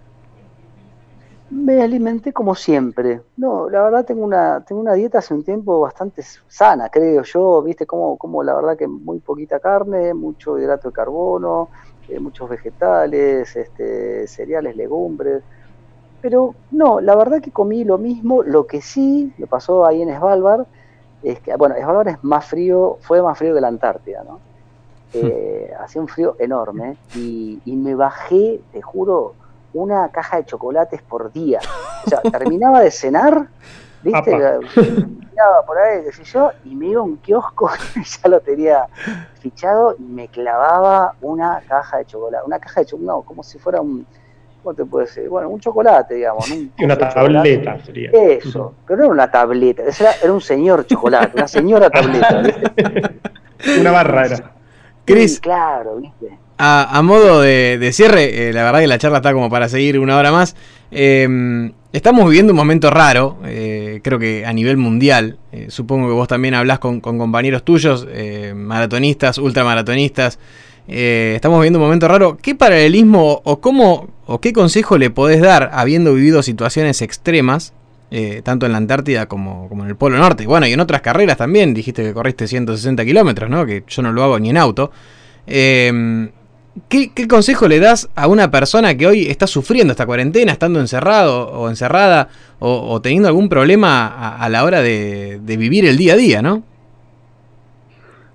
Me 1.50 1.82
alimenté 1.82 2.32
como 2.32 2.54
siempre. 2.54 3.22
No, 3.36 3.68
la 3.68 3.82
verdad 3.82 4.04
tengo 4.04 4.24
una, 4.24 4.64
tengo 4.64 4.80
una 4.80 4.94
dieta 4.94 5.18
hace 5.18 5.34
un 5.34 5.42
tiempo 5.42 5.80
bastante 5.80 6.22
sana, 6.46 6.88
creo 6.88 7.22
yo. 7.24 7.62
Viste, 7.62 7.86
como, 7.86 8.16
como 8.16 8.42
la 8.44 8.54
verdad 8.54 8.76
que 8.76 8.86
muy 8.86 9.18
poquita 9.18 9.58
carne, 9.58 10.14
mucho 10.14 10.58
hidrato 10.58 10.88
de 10.88 10.92
carbono, 10.92 11.70
eh, 12.08 12.20
muchos 12.20 12.48
vegetales, 12.48 13.56
este, 13.56 14.28
cereales, 14.28 14.76
legumbres. 14.76 15.42
Pero 16.20 16.54
no, 16.70 17.00
la 17.00 17.16
verdad 17.16 17.40
que 17.42 17.50
comí 17.50 17.82
lo 17.84 17.98
mismo. 17.98 18.44
Lo 18.44 18.66
que 18.66 18.80
sí 18.80 19.32
me 19.36 19.48
pasó 19.48 19.84
ahí 19.84 20.02
en 20.02 20.16
Svalbard 20.16 20.66
es 21.22 21.40
que, 21.40 21.56
bueno, 21.56 21.74
Svalbard 21.74 22.08
es 22.08 22.18
más 22.22 22.46
frío, 22.46 22.98
fue 23.00 23.22
más 23.22 23.36
frío 23.36 23.54
que 23.54 23.60
la 23.60 23.68
Antártida, 23.68 24.22
¿no? 24.22 24.34
Hmm. 25.12 25.26
Eh, 25.26 25.72
hacía 25.80 26.00
un 26.00 26.06
frío 26.08 26.36
enorme 26.38 26.96
y, 27.12 27.60
y 27.64 27.76
me 27.76 27.96
bajé, 27.96 28.60
te 28.70 28.80
juro, 28.80 29.34
una 29.72 30.08
caja 30.10 30.38
de 30.38 30.44
chocolates 30.44 31.02
por 31.02 31.32
día. 31.32 31.60
O 32.06 32.08
sea, 32.08 32.20
terminaba 32.22 32.80
de 32.80 32.90
cenar, 32.90 33.48
¿viste? 34.02 34.36
Miraba 34.36 35.64
por 35.66 35.78
ahí, 35.78 36.04
qué 36.04 36.12
sé 36.12 36.24
yo, 36.24 36.50
y 36.64 36.74
me 36.74 36.88
iba 36.88 37.00
a 37.00 37.04
un 37.04 37.16
kiosco, 37.18 37.70
ya 38.22 38.28
lo 38.28 38.40
tenía 38.40 38.86
fichado, 39.40 39.96
y 39.98 40.02
me 40.02 40.28
clavaba 40.28 41.14
una 41.20 41.62
caja 41.66 41.98
de 41.98 42.06
chocolate. 42.06 42.44
Una 42.46 42.58
caja 42.58 42.80
de 42.80 42.86
chocolate, 42.86 43.06
no, 43.06 43.22
como 43.22 43.42
si 43.42 43.58
fuera 43.58 43.80
un. 43.80 44.06
¿Cómo 44.62 44.74
te 44.74 44.84
puede 44.84 45.06
ser? 45.06 45.26
Bueno, 45.30 45.48
un 45.48 45.58
chocolate, 45.58 46.16
digamos. 46.16 46.50
una 46.78 46.98
tableta 46.98 47.78
sería. 47.78 48.10
Eso, 48.12 48.74
pero 48.86 48.98
no 48.98 49.04
era 49.04 49.12
una 49.12 49.30
tableta, 49.30 49.82
era, 49.82 50.12
era 50.22 50.32
un 50.32 50.40
señor 50.40 50.86
chocolate, 50.86 51.32
una 51.34 51.48
señora 51.48 51.88
tableta, 51.88 52.42
¿viste? 52.42 53.20
Una 53.78 53.90
barra 53.90 54.24
era. 54.24 54.52
Cris, 55.04 55.38
claro, 55.38 55.96
¿viste? 55.96 56.38
A, 56.62 57.00
modo 57.02 57.40
de, 57.40 57.90
cierre, 57.94 58.48
eh, 58.48 58.52
la 58.52 58.64
verdad 58.64 58.80
que 58.80 58.86
la 58.86 58.98
charla 58.98 59.18
está 59.18 59.32
como 59.32 59.48
para 59.48 59.70
seguir 59.70 59.98
una 59.98 60.18
hora 60.18 60.30
más. 60.30 60.54
Em, 60.90 61.72
estamos 61.90 62.26
viviendo 62.26 62.52
un 62.52 62.58
momento 62.58 62.90
raro, 62.90 63.38
eh, 63.46 64.00
creo 64.04 64.18
que 64.18 64.44
a 64.44 64.52
nivel 64.52 64.76
mundial. 64.76 65.38
Eh, 65.52 65.68
supongo 65.70 66.08
que 66.08 66.12
vos 66.12 66.28
también 66.28 66.52
hablás 66.52 66.78
con, 66.78 67.00
compañeros 67.00 67.64
tuyos, 67.64 68.06
maratonistas, 68.54 69.38
ultramaratonistas. 69.38 70.38
estamos 70.86 71.60
viviendo 71.60 71.78
un 71.78 71.86
momento 71.86 72.08
raro. 72.08 72.36
¿Qué 72.36 72.54
paralelismo 72.54 73.40
o 73.42 73.60
cómo 73.62 74.08
o 74.26 74.38
qué 74.42 74.52
consejo 74.52 74.98
le 74.98 75.08
podés 75.08 75.40
dar 75.40 75.70
habiendo 75.72 76.12
vivido 76.12 76.42
situaciones 76.42 77.00
extremas 77.00 77.72
tanto 78.42 78.66
en 78.66 78.72
la 78.72 78.78
Antártida 78.78 79.26
como, 79.26 79.66
en 79.72 79.86
el 79.86 79.96
Polo 79.96 80.18
Norte. 80.18 80.44
Bueno, 80.46 80.66
y 80.66 80.72
en 80.74 80.80
otras 80.80 81.00
carreras 81.00 81.38
también, 81.38 81.72
dijiste 81.72 82.02
que 82.02 82.12
corriste 82.12 82.46
160 82.46 83.02
kilómetros, 83.06 83.48
¿no? 83.48 83.64
Que 83.64 83.82
yo 83.88 84.02
no 84.02 84.12
lo 84.12 84.22
hago 84.24 84.38
ni 84.38 84.50
en 84.50 84.58
auto. 84.58 84.90
Eh, 85.46 86.28
¿Qué, 86.88 87.10
consejo 87.28 87.68
le 87.68 87.80
das 87.80 88.08
a 88.14 88.28
una 88.28 88.50
persona 88.50 88.96
que 88.96 89.06
hoy 89.06 89.26
está 89.26 89.46
sufriendo 89.46 89.92
esta 89.92 90.06
cuarentena, 90.06 90.52
estando 90.52 90.80
encerrado 90.80 91.48
o 91.48 91.68
encerrada 91.68 92.28
o, 92.58 93.00
teniendo 93.00 93.28
algún 93.28 93.48
problema 93.48 94.36
a, 94.36 94.48
la 94.48 94.64
hora 94.64 94.80
de, 94.80 95.40
vivir 95.44 95.86
el 95.86 95.96
día 95.96 96.14
a 96.14 96.16
día, 96.16 96.42
no? 96.42 96.62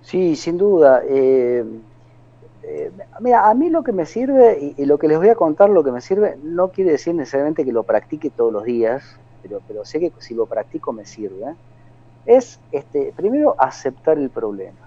Sí, 0.02 0.36
sin 0.36 0.58
duda. 0.58 1.02
Eh, 1.08 1.64
eh, 2.64 2.92
mira, 3.20 3.50
a 3.50 3.54
mí 3.54 3.70
lo 3.70 3.84
que 3.84 3.92
me 3.92 4.06
sirve 4.06 4.74
y, 4.78 4.86
lo 4.86 4.98
que 4.98 5.08
les 5.08 5.18
voy 5.18 5.30
a 5.30 5.36
contar, 5.36 5.70
lo 5.70 5.84
que 5.84 5.92
me 5.92 6.02
sirve, 6.02 6.38
no 6.44 6.70
quiere 6.70 6.92
decir 6.92 7.14
necesariamente 7.16 7.64
que 7.64 7.72
lo 7.72 7.84
practique 7.84 8.30
todos 8.30 8.52
los 8.52 8.64
días, 8.64 9.18
pero, 9.44 9.62
pero 9.68 9.86
sé 9.86 10.00
que 10.00 10.12
si 10.20 10.34
lo 10.34 10.46
practico 10.46 10.92
me 10.92 11.06
sirve. 11.06 11.56
Es, 12.26 12.60
este, 12.72 13.14
primero, 13.16 13.56
aceptar 13.60 14.18
el 14.18 14.30
problema 14.30 14.86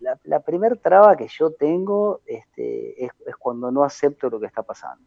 la, 0.00 0.18
la 0.24 0.40
primer 0.40 0.78
traba 0.78 1.16
que 1.16 1.28
yo 1.28 1.50
tengo 1.52 2.20
este, 2.26 3.04
es, 3.04 3.12
cuando 3.38 3.70
no 3.70 3.84
acepto 3.84 4.28
lo 4.28 4.40
que 4.40 4.46
está 4.46 4.62
pasando. 4.62 5.04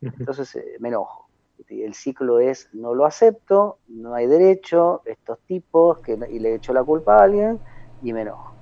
Entonces 0.00 0.56
eh, 0.56 0.76
me 0.80 0.88
enojo. 0.88 1.28
El 1.68 1.94
ciclo 1.94 2.40
es, 2.40 2.68
no 2.72 2.94
lo 2.94 3.06
acepto, 3.06 3.78
no 3.86 4.14
hay 4.14 4.26
derecho, 4.26 5.02
estos 5.04 5.38
tipos, 5.40 6.00
que, 6.00 6.18
y 6.30 6.38
le 6.40 6.56
echo 6.56 6.72
la 6.72 6.82
culpa 6.82 7.16
a 7.16 7.22
alguien 7.24 7.60
y 8.02 8.12
me 8.12 8.22
enojo. 8.22 8.52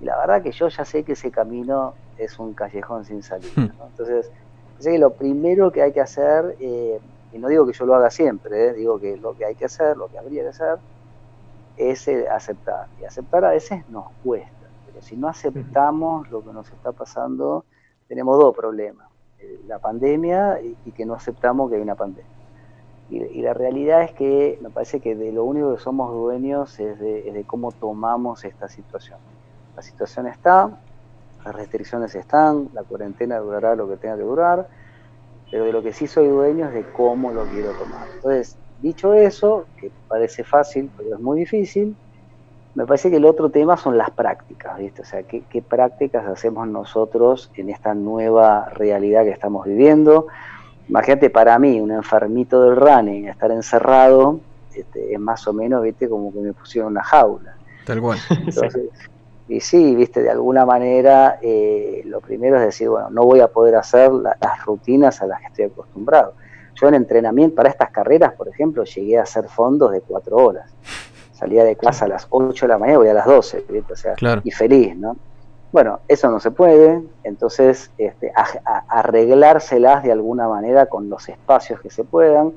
Y 0.00 0.04
la 0.06 0.18
verdad 0.18 0.42
que 0.42 0.50
yo 0.50 0.68
ya 0.68 0.84
sé 0.84 1.04
que 1.04 1.12
ese 1.12 1.30
camino 1.30 1.94
es 2.16 2.38
un 2.38 2.54
callejón 2.54 3.04
sin 3.04 3.22
salida. 3.22 3.52
Hmm. 3.54 3.70
Entonces, 3.90 4.30
sé 4.80 4.92
que 4.92 4.98
lo 4.98 5.12
primero 5.12 5.70
que 5.70 5.82
hay 5.82 5.92
que 5.92 6.00
hacer, 6.00 6.56
eh, 6.58 6.98
y 7.32 7.38
no 7.38 7.48
digo 7.48 7.64
que 7.64 7.72
yo 7.72 7.86
lo 7.86 7.94
haga 7.94 8.10
siempre, 8.10 8.68
eh, 8.68 8.72
digo 8.72 8.98
que 8.98 9.16
lo 9.16 9.36
que 9.36 9.44
hay 9.44 9.54
que 9.54 9.66
hacer, 9.66 9.96
lo 9.96 10.08
que 10.08 10.18
habría 10.18 10.42
que 10.42 10.48
hacer, 10.48 10.78
es 11.76 12.08
aceptar. 12.28 12.88
Y 13.00 13.04
aceptar 13.04 13.44
a 13.44 13.50
veces 13.50 13.88
nos 13.88 14.06
cuesta 14.24 14.57
si 15.00 15.16
no 15.16 15.28
aceptamos 15.28 16.30
lo 16.30 16.44
que 16.44 16.52
nos 16.52 16.70
está 16.70 16.92
pasando, 16.92 17.64
tenemos 18.08 18.38
dos 18.38 18.56
problemas. 18.56 19.08
Eh, 19.40 19.60
la 19.68 19.78
pandemia 19.78 20.60
y, 20.60 20.90
que 20.92 21.06
no 21.06 21.14
aceptamos 21.14 21.70
que 21.70 21.76
hay 21.76 21.82
una 21.82 21.94
pandemia. 21.94 22.30
Y, 23.10 23.40
la 23.40 23.54
realidad 23.54 24.02
es 24.02 24.12
que 24.12 24.58
me 24.60 24.68
parece 24.68 25.00
que 25.00 25.14
de 25.14 25.32
lo 25.32 25.44
único 25.44 25.74
que 25.74 25.80
somos 25.80 26.12
dueños 26.12 26.78
es 26.78 26.98
de, 26.98 27.44
cómo 27.46 27.72
tomamos 27.72 28.44
esta 28.44 28.68
situación. 28.68 29.18
La 29.76 29.82
situación 29.82 30.26
está, 30.26 30.78
las 31.44 31.54
restricciones 31.54 32.14
están, 32.14 32.68
la 32.74 32.82
cuarentena 32.82 33.38
durará 33.38 33.76
lo 33.76 33.88
que 33.88 33.96
tenga 33.96 34.16
que 34.16 34.24
durar, 34.24 34.68
pero 35.50 35.64
de 35.64 35.72
lo 35.72 35.82
que 35.82 35.92
sí 35.92 36.06
soy 36.06 36.28
dueño 36.28 36.66
es 36.66 36.74
de 36.74 36.84
cómo 36.92 37.30
lo 37.32 37.44
quiero 37.44 37.70
tomar. 37.72 38.08
Entonces, 38.16 38.58
dicho 38.82 39.14
eso, 39.14 39.66
que 39.80 39.90
parece 40.08 40.44
fácil, 40.44 40.90
pero 40.96 41.14
es 41.14 41.20
muy 41.20 41.38
difícil, 41.38 41.96
me 42.74 42.86
parece 42.86 43.10
que 43.10 43.16
el 43.16 43.24
otro 43.24 43.50
tema 43.50 43.76
son 43.76 43.98
las 43.98 44.10
prácticas, 44.10 44.78
¿viste? 44.78 45.02
O 45.02 45.04
sea, 45.04 45.22
¿qué, 45.22 45.62
prácticas 45.62 46.26
hacemos 46.26 46.68
nosotros 46.68 47.50
en 47.56 47.70
esta 47.70 47.94
nueva 47.94 48.66
realidad 48.74 49.24
que 49.24 49.30
estamos 49.30 49.66
viviendo? 49.66 50.26
Imagínate, 50.88 51.30
para 51.30 51.58
mí, 51.58 51.80
un 51.80 51.90
enfermito 51.90 52.62
del 52.62 52.76
running, 52.76 53.28
estar 53.28 53.50
encerrado, 53.50 54.40
este, 54.74 55.12
es 55.12 55.20
más 55.20 55.46
o 55.48 55.52
menos, 55.52 55.82
¿viste? 55.82 56.08
Como 56.08 56.32
que 56.32 56.38
me 56.38 56.52
pusieron 56.52 56.92
una 56.92 57.02
jaula. 57.02 57.56
Tal 57.84 58.00
cual. 58.00 58.18
Y 59.50 59.60
sí, 59.60 59.94
¿viste? 59.96 60.22
De 60.22 60.28
alguna 60.28 60.66
manera, 60.66 61.38
eh, 61.40 62.02
lo 62.04 62.20
primero 62.20 62.56
es 62.56 62.62
decir, 62.64 62.90
bueno, 62.90 63.08
no 63.08 63.22
voy 63.22 63.40
a 63.40 63.48
poder 63.48 63.76
hacer 63.76 64.12
las 64.12 64.64
rutinas 64.66 65.22
a 65.22 65.26
las 65.26 65.40
que 65.40 65.46
estoy 65.46 65.64
acostumbrado. 65.64 66.34
Yo 66.74 66.86
en 66.86 66.92
entrenamiento, 66.92 67.56
para 67.56 67.70
estas 67.70 67.90
carreras, 67.90 68.34
por 68.34 68.46
ejemplo, 68.46 68.84
llegué 68.84 69.18
a 69.18 69.22
hacer 69.22 69.48
fondos 69.48 69.90
de 69.92 70.02
cuatro 70.02 70.36
horas 70.36 70.70
salía 71.38 71.62
de 71.62 71.76
casa 71.76 72.06
a 72.06 72.08
las 72.08 72.26
8 72.30 72.66
de 72.66 72.68
la 72.68 72.78
mañana, 72.78 72.98
voy 72.98 73.08
a 73.08 73.14
las 73.14 73.26
12, 73.26 73.64
O 73.90 73.96
sea, 73.96 74.14
y 74.42 74.50
feliz, 74.50 74.96
¿no? 74.96 75.16
Bueno, 75.70 76.00
eso 76.08 76.30
no 76.30 76.40
se 76.40 76.50
puede, 76.50 77.00
entonces 77.22 77.92
este, 77.96 78.32
arreglárselas 78.88 80.02
de 80.02 80.10
alguna 80.10 80.48
manera 80.48 80.86
con 80.86 81.08
los 81.08 81.28
espacios 81.28 81.80
que 81.80 81.90
se 81.90 82.04
puedan. 82.04 82.54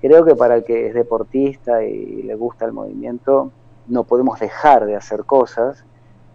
Creo 0.00 0.24
que 0.24 0.36
para 0.36 0.56
el 0.56 0.64
que 0.64 0.86
es 0.86 0.94
deportista 0.94 1.82
y 1.82 2.22
le 2.22 2.34
gusta 2.36 2.66
el 2.66 2.72
movimiento, 2.72 3.50
no 3.88 4.04
podemos 4.04 4.38
dejar 4.38 4.86
de 4.86 4.94
hacer 4.94 5.24
cosas, 5.24 5.84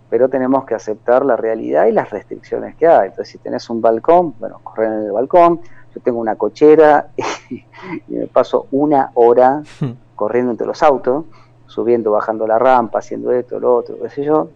pero 0.10 0.28
tenemos 0.28 0.66
que 0.66 0.76
aceptar 0.76 1.24
la 1.24 1.38
realidad 1.38 1.86
y 1.86 1.92
las 1.92 2.10
restricciones 2.10 2.76
que 2.76 2.88
hay. 2.88 3.10
Entonces, 3.10 3.30
si 3.30 3.38
tenés 3.38 3.70
un 3.70 3.82
balcón, 3.82 4.36
bueno, 4.40 4.60
correr 4.64 4.92
en 4.92 5.06
el 5.06 5.12
balcón. 5.12 5.62
Yo 5.94 6.02
tengo 6.02 6.20
una 6.20 6.36
cochera 6.36 7.08
y 7.50 7.64
me 8.10 8.28
paso 8.28 8.68
una 8.72 9.12
hora 9.14 9.62
corriendo 10.16 10.52
entre 10.52 10.68
los 10.68 10.84
autos 10.84 11.26
subiendo, 11.68 12.12
bajando 12.12 12.48
la 12.48 12.60
rampa, 12.60 13.00
haciendo 13.00 13.32
esto, 13.32 13.60
lo 13.60 13.76
otro, 13.76 13.98
qué 14.02 14.10
sé 14.10 14.24
yo, 14.24 14.50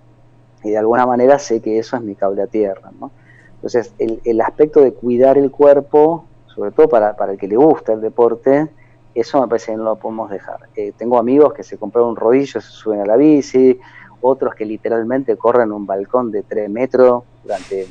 y 0.63 0.71
de 0.71 0.77
alguna 0.77 1.05
manera 1.05 1.39
sé 1.39 1.61
que 1.61 1.79
eso 1.79 1.95
es 1.95 2.01
mi 2.01 2.15
cable 2.15 2.41
a 2.41 2.47
tierra, 2.47 2.91
¿no? 2.99 3.11
Entonces, 3.55 3.93
el, 3.97 4.39
aspecto 4.39 4.79
de 4.79 4.93
cuidar 4.93 5.37
el 5.37 5.51
cuerpo, 5.51 6.25
sobre 6.47 6.71
todo 6.71 6.87
para, 6.87 7.17
para, 7.17 7.33
el 7.33 7.37
que 7.37 7.47
le 7.47 7.57
gusta 7.57 7.91
el 7.91 7.99
deporte, 7.99 8.69
eso 9.13 9.41
me 9.41 9.47
parece 9.47 9.73
que 9.73 9.77
no 9.77 9.83
lo 9.83 9.95
podemos 9.97 10.29
dejar. 10.29 10.69
Eh, 10.77 10.93
tengo 10.97 11.17
amigos 11.17 11.53
que 11.53 11.63
se 11.63 11.77
compraron 11.77 12.11
un 12.11 12.15
rodillo, 12.15 12.61
se 12.61 12.69
suben 12.69 13.01
a 13.01 13.05
la 13.05 13.17
bici, 13.17 13.77
otros 14.21 14.55
que 14.55 14.63
literalmente 14.63 15.35
corren 15.35 15.73
un 15.73 15.85
balcón 15.85 16.31
de 16.31 16.43
3 16.43 16.69
metros 16.69 17.23
durante 17.43 17.87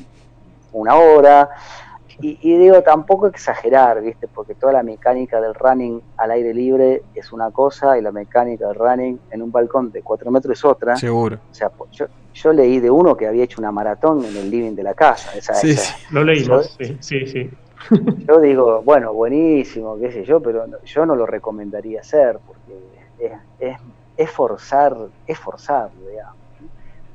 una 0.72 0.96
hora, 0.96 1.50
y, 2.20 2.58
digo, 2.58 2.82
tampoco 2.82 3.28
exagerar, 3.28 4.02
¿viste? 4.02 4.26
Porque 4.26 4.54
toda 4.54 4.72
la 4.72 4.82
mecánica 4.82 5.40
del 5.40 5.54
running 5.54 6.02
al 6.16 6.32
aire 6.32 6.52
libre 6.52 7.02
es 7.14 7.32
una 7.32 7.50
cosa 7.52 7.96
y 7.96 8.02
la 8.02 8.10
mecánica 8.10 8.66
del 8.66 8.74
running 8.74 9.20
en 9.30 9.42
un 9.42 9.52
balcón 9.52 9.92
de 9.92 10.02
4 10.02 10.30
metros 10.30 10.58
es 10.58 10.64
otra. 10.64 10.96
Seguro. 10.96 11.38
O 11.50 11.54
sea, 11.54 11.70
yo, 11.92 12.06
yo 12.34 12.52
leí 12.52 12.80
de 12.80 12.90
uno 12.90 13.16
que 13.16 13.26
había 13.26 13.44
hecho 13.44 13.60
una 13.60 13.70
maratón 13.70 14.24
en 14.24 14.36
el 14.36 14.50
living 14.50 14.74
de 14.74 14.82
la 14.82 14.94
casa. 14.94 15.30
sí, 15.54 15.76
sí, 15.76 15.94
lo 16.10 16.24
leímos, 16.24 16.76
sí, 16.78 16.96
sí, 17.00 17.26
sí. 17.26 17.50
Yo 18.28 18.40
digo, 18.40 18.82
bueno, 18.82 19.14
buenísimo, 19.14 19.96
qué 20.00 20.10
sé 20.10 20.24
yo, 20.24 20.40
pero 20.40 20.66
yo 20.84 21.06
no 21.06 21.14
lo 21.14 21.26
recomendaría 21.26 22.00
hacer 22.00 22.40
porque 22.44 22.76
es, 23.20 23.32
es, 23.60 23.78
es 24.16 24.30
forzar, 24.30 24.96
es 25.28 25.38
forzar, 25.38 25.90
digamos. 26.10 26.37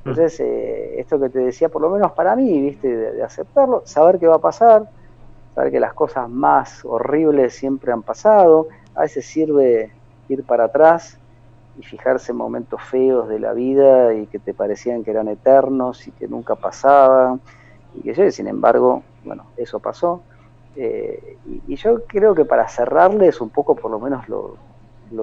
Entonces, 0.06 0.38
eh, 0.42 1.00
esto 1.00 1.18
que 1.18 1.30
te 1.30 1.40
decía, 1.40 1.70
por 1.70 1.82
lo 1.82 1.90
menos 1.90 2.12
para 2.12 2.36
mí, 2.36 2.60
viste, 2.60 2.94
de, 2.94 3.24
aceptarlo, 3.24 3.84
saber 3.86 4.20
qué 4.20 4.28
va 4.28 4.36
a 4.36 4.40
pasar, 4.40 4.90
saber 5.56 5.72
que 5.72 5.80
las 5.80 5.94
cosas 5.94 6.30
más 6.30 6.84
horribles 6.84 7.56
siempre 7.56 7.94
han 7.94 8.04
pasado, 8.04 8.68
a 8.96 9.02
veces 9.02 9.26
sirve 9.26 9.92
ir 10.28 10.44
para 10.44 10.66
atrás 10.66 11.18
y 11.80 11.84
fijarse 11.84 12.34
en 12.34 12.38
momentos 12.38 12.82
feos 12.84 13.30
de 13.30 13.40
la 13.40 13.54
vida 13.54 14.14
y 14.14 14.28
que 14.28 14.40
te 14.40 14.54
parecían 14.54 15.06
que 15.06 15.12
eran 15.12 15.30
eternos 15.30 16.06
y 16.06 16.12
que 16.12 16.28
nunca 16.28 16.56
pasaban, 16.56 17.40
y 17.96 18.02
que 18.02 18.14
yo, 18.14 18.30
sin 18.30 18.48
embargo, 18.48 19.04
bueno, 19.24 19.46
eso 19.56 19.80
pasó. 19.80 20.22
Eh, 20.76 21.38
y, 21.68 21.76
yo 21.78 22.04
creo 22.08 22.36
que 22.36 22.44
para 22.44 22.68
cerrarles 22.68 23.40
un 23.40 23.50
poco, 23.50 23.76
por 23.76 23.90
lo 23.90 24.00
menos 24.00 24.28
lo 24.28 24.58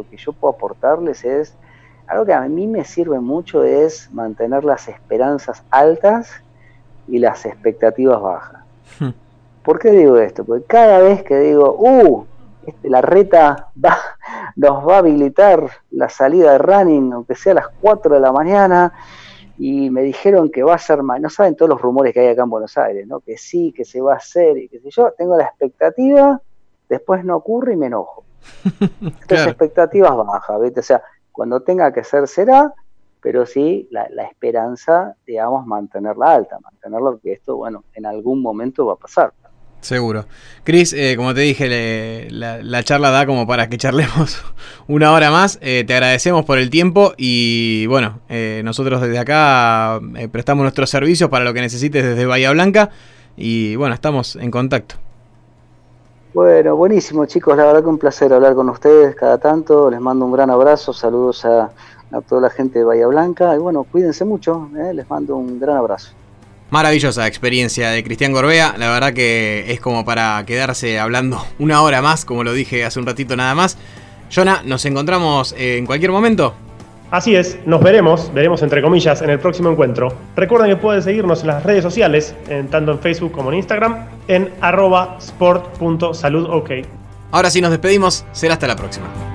que 0.08 0.16
yo 0.16 0.32
puedo 0.32 0.54
aportarles 0.54 1.25
es 1.25 1.54
algo 2.11 2.26
que 2.26 2.35
a 2.35 2.40
mí 2.40 2.67
me 2.67 2.85
sirve 2.85 3.21
mucho 3.21 3.62
es 3.62 4.12
mantener 4.12 4.64
las 4.64 4.88
esperanzas 4.88 5.62
altas 5.71 6.43
y 7.07 7.19
las 7.19 7.47
expectativas 7.47 8.21
bajas. 8.21 8.64
Hmm. 8.99 9.11
¿Por 9.62 9.79
qué 9.79 9.93
digo 9.93 10.19
esto? 10.19 10.45
Porque 10.45 10.67
cada 10.67 10.99
vez 10.99 11.23
que 11.23 11.38
digo, 11.38 11.76
uh, 11.79 12.26
este, 12.67 12.90
la 12.90 13.00
reta 13.00 13.69
va, 13.83 13.97
nos 14.57 14.87
va 14.87 14.97
a 14.97 14.99
habilitar 14.99 15.71
la 15.93 16.09
salida 16.09 16.50
de 16.52 16.59
running, 16.59 17.12
aunque 17.12 17.37
sea 17.37 17.52
a 17.52 17.57
las 17.57 17.69
4 17.81 18.17
de 18.17 18.21
la 18.21 18.33
mañana, 18.33 18.93
y 19.57 19.88
me 19.90 20.02
dijeron 20.02 20.50
que 20.50 20.64
va 20.64 20.75
a 20.75 20.79
ser 20.79 21.05
más, 21.05 21.21
no 21.21 21.31
saben 21.31 21.55
todos 21.55 21.69
los 21.69 21.81
rumores 21.81 22.12
que 22.12 22.19
hay 22.21 22.29
acá 22.29 22.43
en 22.43 22.50
Buenos 22.50 22.76
Aires, 22.76 23.07
¿no? 23.07 23.21
Que 23.21 23.38
sí, 23.38 23.73
que 23.73 23.85
se 23.85 24.00
va 24.00 24.14
a 24.14 24.17
hacer, 24.17 24.59
y 24.59 24.69
qué 24.69 24.81
sé 24.81 24.90
yo, 24.90 25.12
tengo 25.17 25.37
la 25.37 25.45
expectativa, 25.45 26.40
después 26.88 27.25
no 27.25 27.37
ocurre 27.37 27.75
y 27.75 27.76
me 27.76 27.87
enojo. 27.87 28.25
Entonces 29.00 29.47
expectativas 29.47 30.17
bajas, 30.17 30.61
¿viste? 30.61 30.81
O 30.81 30.83
sea, 30.83 31.02
cuando 31.40 31.62
tenga 31.62 31.90
que 31.90 32.04
ser, 32.04 32.28
será, 32.28 32.75
pero 33.23 33.47
sí 33.47 33.88
la, 33.90 34.04
esperanza, 34.30 35.16
digamos, 35.26 35.64
mantenerla 35.64 36.35
alta, 36.35 36.59
mantenerlo 36.61 37.18
que 37.18 37.32
esto, 37.32 37.56
bueno, 37.56 37.82
en 37.94 38.04
algún 38.04 38.42
momento 38.42 38.85
va 38.85 38.92
a 38.92 38.97
pasar. 38.97 39.32
Seguro. 39.80 40.26
Cris, 40.64 40.92
eh, 40.92 41.14
como 41.16 41.32
te 41.32 41.40
dije, 41.40 42.28
la, 42.30 42.85
charla 42.85 43.09
da 43.09 43.25
como 43.25 43.47
para 43.47 43.70
que 43.70 43.78
charlemos 43.78 44.44
una 44.87 45.12
hora 45.12 45.30
más. 45.30 45.59
Eh, 45.62 45.82
te 45.87 45.94
agradecemos 45.94 46.44
por 46.44 46.59
el 46.59 46.68
tiempo 46.68 47.14
y 47.16 47.87
bueno, 47.87 48.20
eh, 48.28 48.61
nosotros 48.62 49.00
desde 49.00 49.18
acá 49.18 49.99
prestamos 50.30 50.64
nuestros 50.64 50.90
servicios 50.90 51.30
para 51.30 51.47
lo 51.47 51.54
que 51.54 51.62
necesites 51.62 52.04
desde 52.04 52.26
Bahía 52.26 52.50
Blanca 52.50 52.90
y 53.35 53.76
bueno, 53.76 53.94
estamos 53.94 54.37
en 54.37 54.50
contacto. 54.50 54.97
Bueno, 56.32 56.76
buenísimo 56.76 57.26
chicos, 57.26 57.56
la 57.56 57.64
verdad 57.64 57.82
que 57.82 57.88
un 57.88 57.99
placer 57.99 58.32
hablar 58.32 58.54
con 58.54 58.68
ustedes 58.68 59.16
cada 59.16 59.38
tanto. 59.38 59.90
Les 59.90 60.00
mando 60.00 60.25
un 60.25 60.32
gran 60.32 60.49
abrazo, 60.49 60.92
saludos 60.92 61.44
a, 61.44 61.72
a 62.12 62.20
toda 62.20 62.42
la 62.42 62.50
gente 62.50 62.78
de 62.78 62.84
Bahía 62.84 63.08
Blanca 63.08 63.54
y 63.56 63.58
bueno, 63.58 63.82
cuídense 63.82 64.25
mucho, 64.25 64.68
les 64.94 65.10
mando 65.10 65.34
un 65.37 65.58
gran 65.58 65.76
abrazo. 65.76 66.12
Maravillosa 66.70 67.26
experiencia 67.26 67.90
de 67.90 68.04
Cristian 68.04 68.32
Gorbea, 68.32 68.76
la 68.78 68.92
verdad 68.92 69.12
que 69.12 69.72
es 69.72 69.80
como 69.80 70.04
para 70.04 70.44
quedarse 70.46 71.00
hablando 71.00 71.44
una 71.58 71.82
hora 71.82 72.00
más, 72.00 72.25
como 72.25 72.44
lo 72.44 72.52
dije 72.52 72.84
hace 72.84 73.00
un 73.00 73.06
ratito 73.06 73.34
nada 73.34 73.56
más. 73.56 73.76
Jonah, 74.32 74.62
¿nos 74.64 74.84
encontramos 74.84 75.52
en 75.58 75.84
cualquier 75.84 76.12
momento? 76.12 76.54
Así 77.10 77.34
es, 77.34 77.58
nos 77.66 77.82
veremos, 77.82 78.32
veremos 78.32 78.62
entre 78.62 78.80
comillas, 78.82 79.20
en 79.20 79.30
el 79.30 79.40
próximo 79.40 79.68
encuentro. 79.68 80.14
Recuerden 80.37 80.70
que 80.70 80.76
pueden 80.76 81.02
seguirnos 81.02 81.40
en 81.40 81.49
las 81.49 81.64
redes 81.64 81.82
sociales, 81.82 82.37
tanto 82.70 82.92
en 82.92 83.00
Facebook 83.00 83.32
como 83.32 83.50
en 83.50 83.58
Instagram, 83.58 84.06
en 84.30 84.54
arroba 84.60 85.16
sport.saludok. 85.18 86.70
Ahora 87.32 87.50
sí 87.50 87.60
nos 87.60 87.70
despedimos, 87.70 88.25
será 88.32 88.54
hasta 88.54 88.66
la 88.66 88.76
próxima. 88.76 89.29